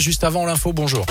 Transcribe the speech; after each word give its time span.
juste 0.00 0.24
avant 0.24 0.46
l'info, 0.46 0.72
bonjour. 0.72 1.06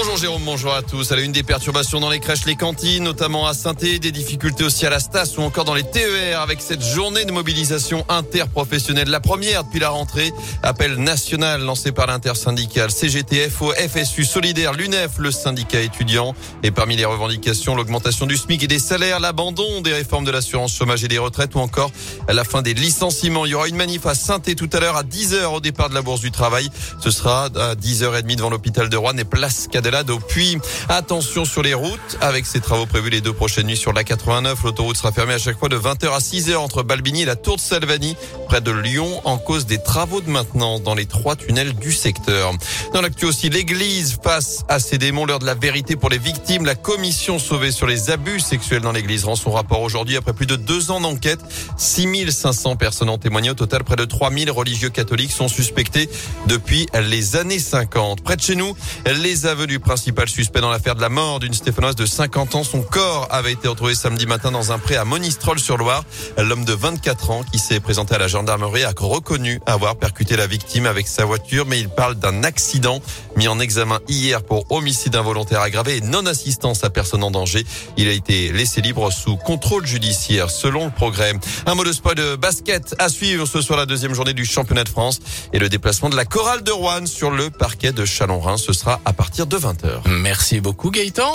Bonjour 0.00 0.16
Jérôme, 0.16 0.42
bonjour 0.44 0.72
à 0.72 0.82
tous. 0.82 1.10
À 1.10 1.16
la 1.16 1.22
une 1.22 1.32
des 1.32 1.42
perturbations 1.42 1.98
dans 1.98 2.08
les 2.08 2.20
crèches, 2.20 2.44
les 2.46 2.54
cantines, 2.54 3.02
notamment 3.02 3.48
à 3.48 3.52
saint 3.52 3.72
des 3.72 3.98
difficultés 3.98 4.62
aussi 4.62 4.86
à 4.86 4.90
la 4.90 5.00
Stas 5.00 5.34
ou 5.38 5.42
encore 5.42 5.64
dans 5.64 5.74
les 5.74 5.82
TER 5.82 6.40
avec 6.40 6.60
cette 6.60 6.84
journée 6.84 7.24
de 7.24 7.32
mobilisation 7.32 8.04
interprofessionnelle. 8.08 9.08
La 9.08 9.18
première 9.18 9.64
depuis 9.64 9.80
la 9.80 9.88
rentrée, 9.88 10.32
appel 10.62 10.94
national 10.98 11.62
lancé 11.62 11.90
par 11.90 12.06
l'intersyndical 12.06 12.92
CGTF 12.92 13.60
au 13.60 13.72
FSU 13.72 14.24
Solidaire, 14.24 14.72
l'UNEF, 14.72 15.18
le 15.18 15.32
syndicat 15.32 15.80
étudiant. 15.80 16.32
Et 16.62 16.70
parmi 16.70 16.94
les 16.94 17.04
revendications, 17.04 17.74
l'augmentation 17.74 18.26
du 18.26 18.36
SMIC 18.36 18.62
et 18.62 18.68
des 18.68 18.78
salaires, 18.78 19.18
l'abandon 19.18 19.80
des 19.80 19.94
réformes 19.94 20.24
de 20.24 20.30
l'assurance 20.30 20.76
chômage 20.76 21.02
et 21.02 21.08
des 21.08 21.18
retraites 21.18 21.56
ou 21.56 21.58
encore 21.58 21.90
la 22.28 22.44
fin 22.44 22.62
des 22.62 22.72
licenciements. 22.72 23.46
Il 23.46 23.50
y 23.50 23.54
aura 23.56 23.66
une 23.66 23.74
manif 23.74 24.06
à 24.06 24.14
saint 24.14 24.38
tout 24.38 24.70
à 24.72 24.78
l'heure 24.78 24.96
à 24.96 25.02
10h 25.02 25.46
au 25.46 25.60
départ 25.60 25.88
de 25.88 25.94
la 25.94 26.02
Bourse 26.02 26.20
du 26.20 26.30
Travail. 26.30 26.70
Ce 27.00 27.10
sera 27.10 27.46
à 27.46 27.74
10h30 27.74 28.36
devant 28.36 28.50
l'hôpital 28.50 28.88
de 28.88 28.96
Rouen 28.96 29.16
et 29.16 29.24
place 29.24 29.66
au 29.88 30.18
Puis 30.18 30.58
attention 30.88 31.44
sur 31.44 31.62
les 31.62 31.72
routes. 31.72 32.18
Avec 32.20 32.44
ces 32.44 32.60
travaux 32.60 32.84
prévus 32.84 33.08
les 33.08 33.20
deux 33.22 33.32
prochaines 33.32 33.66
nuits 33.66 33.76
sur 33.76 33.92
la 33.92 34.04
89, 34.04 34.62
l'autoroute 34.64 34.96
sera 34.96 35.12
fermée 35.12 35.32
à 35.32 35.38
chaque 35.38 35.58
fois 35.58 35.70
de 35.70 35.78
20h 35.78 36.14
à 36.14 36.18
6h 36.18 36.56
entre 36.56 36.82
Balbigny 36.82 37.22
et 37.22 37.24
la 37.24 37.36
Tour 37.36 37.56
de 37.56 37.60
Salvani, 37.60 38.14
près 38.48 38.60
de 38.60 38.70
Lyon, 38.70 39.22
en 39.24 39.38
cause 39.38 39.64
des 39.64 39.82
travaux 39.82 40.20
de 40.20 40.28
maintenance 40.28 40.82
dans 40.82 40.94
les 40.94 41.06
trois 41.06 41.36
tunnels 41.36 41.74
du 41.74 41.92
secteur. 41.92 42.52
Dans 42.92 43.00
l'actu 43.00 43.24
aussi, 43.24 43.48
l'église 43.48 44.16
passe 44.22 44.64
à 44.68 44.78
ses 44.78 44.98
démons 44.98 45.24
l'heure 45.24 45.38
de 45.38 45.46
la 45.46 45.54
vérité 45.54 45.96
pour 45.96 46.10
les 46.10 46.18
victimes. 46.18 46.66
La 46.66 46.74
commission 46.74 47.38
sauvée 47.38 47.70
sur 47.70 47.86
les 47.86 48.10
abus 48.10 48.40
sexuels 48.40 48.82
dans 48.82 48.92
l'église 48.92 49.24
rend 49.24 49.36
son 49.36 49.52
rapport 49.52 49.80
aujourd'hui 49.80 50.16
après 50.16 50.34
plus 50.34 50.46
de 50.46 50.56
deux 50.56 50.90
ans 50.90 51.00
d'enquête. 51.00 51.40
6500 51.78 52.76
personnes 52.76 53.08
ont 53.08 53.18
témoigné. 53.18 53.50
Au 53.50 53.54
total, 53.54 53.84
près 53.84 53.96
de 53.96 54.04
3000 54.04 54.50
religieux 54.50 54.90
catholiques 54.90 55.32
sont 55.32 55.48
suspectés 55.48 56.10
depuis 56.46 56.86
les 56.94 57.36
années 57.36 57.58
50. 57.58 58.22
Près 58.22 58.36
de 58.36 58.42
chez 58.42 58.54
nous, 58.54 58.76
les 59.06 59.46
aveux 59.46 59.66
du 59.68 59.78
principal 59.78 60.28
suspect 60.28 60.60
dans 60.60 60.70
l'affaire 60.70 60.94
de 60.94 61.00
la 61.02 61.10
mort 61.10 61.40
d'une 61.40 61.52
Stéphanoise 61.52 61.94
de 61.94 62.06
50 62.06 62.54
ans. 62.54 62.64
Son 62.64 62.80
corps 62.80 63.28
avait 63.30 63.52
été 63.52 63.68
retrouvé 63.68 63.94
samedi 63.94 64.26
matin 64.26 64.50
dans 64.50 64.72
un 64.72 64.78
pré 64.78 64.96
à 64.96 65.04
Monistrol-sur-Loire. 65.04 66.04
L'homme 66.38 66.64
de 66.64 66.72
24 66.72 67.30
ans 67.30 67.42
qui 67.52 67.58
s'est 67.58 67.78
présenté 67.78 68.14
à 68.14 68.18
la 68.18 68.28
gendarmerie 68.28 68.84
a 68.84 68.92
reconnu 68.96 69.60
avoir 69.66 69.96
percuté 69.96 70.36
la 70.36 70.46
victime 70.46 70.86
avec 70.86 71.06
sa 71.06 71.26
voiture, 71.26 71.66
mais 71.66 71.78
il 71.78 71.90
parle 71.90 72.14
d'un 72.14 72.44
accident 72.44 73.00
mis 73.38 73.46
en 73.46 73.60
examen 73.60 74.00
hier 74.08 74.42
pour 74.42 74.66
homicide 74.70 75.14
involontaire 75.14 75.60
aggravé 75.60 75.98
et 75.98 76.00
non-assistance 76.00 76.82
à 76.82 76.90
personne 76.90 77.22
en 77.22 77.30
danger. 77.30 77.64
Il 77.96 78.08
a 78.08 78.10
été 78.10 78.50
laissé 78.52 78.80
libre 78.80 79.12
sous 79.12 79.36
contrôle 79.36 79.86
judiciaire 79.86 80.50
selon 80.50 80.86
le 80.86 80.90
progrès. 80.90 81.32
Un 81.64 81.76
mot 81.76 81.84
de 81.84 81.92
spoil 81.92 82.16
de 82.16 82.34
basket 82.34 82.96
à 82.98 83.08
suivre 83.08 83.46
ce 83.46 83.60
soir 83.60 83.78
la 83.78 83.86
deuxième 83.86 84.12
journée 84.12 84.34
du 84.34 84.44
championnat 84.44 84.82
de 84.82 84.88
France 84.88 85.20
et 85.52 85.60
le 85.60 85.68
déplacement 85.68 86.10
de 86.10 86.16
la 86.16 86.24
chorale 86.24 86.64
de 86.64 86.72
Rouen 86.72 87.06
sur 87.06 87.30
le 87.30 87.48
parquet 87.50 87.92
de 87.92 88.04
Chalon-Rhin. 88.04 88.56
Ce 88.56 88.72
sera 88.72 89.00
à 89.04 89.12
partir 89.12 89.46
de 89.46 89.56
20h. 89.56 90.08
Merci 90.08 90.60
beaucoup 90.60 90.90
Gaëtan. 90.90 91.32